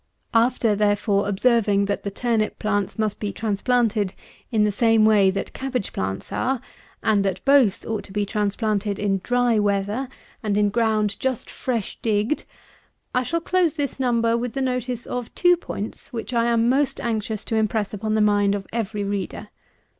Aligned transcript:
After, 0.33 0.75
therefore, 0.75 1.27
observing 1.29 1.85
that 1.85 2.01
the 2.01 2.09
Turnip 2.09 2.57
plants 2.57 2.97
must 2.97 3.19
be 3.19 3.31
transplanted 3.31 4.15
in 4.51 4.63
the 4.63 4.71
same 4.71 5.05
way 5.05 5.29
that 5.29 5.53
Cabbage 5.53 5.93
plants 5.93 6.31
are; 6.31 6.59
and 7.03 7.23
that 7.23 7.45
both 7.45 7.85
ought 7.85 8.03
to 8.05 8.11
be 8.11 8.25
transplanted 8.25 8.97
in 8.97 9.21
dry 9.23 9.59
weather 9.59 10.09
and 10.41 10.57
in 10.57 10.69
ground 10.71 11.19
just 11.19 11.51
fresh 11.51 11.99
digged, 12.01 12.45
I 13.13 13.21
shall 13.21 13.41
close 13.41 13.75
this 13.75 13.99
Number 13.99 14.35
with 14.35 14.53
the 14.53 14.61
notice 14.63 15.05
of 15.05 15.31
two 15.35 15.55
points 15.55 16.11
which 16.11 16.33
I 16.33 16.45
am 16.47 16.67
most 16.67 16.99
anxious 16.99 17.45
to 17.45 17.55
impress 17.55 17.93
upon 17.93 18.15
the 18.15 18.21
mind 18.21 18.55
of 18.55 18.65
every 18.73 19.03
reader. 19.03 19.49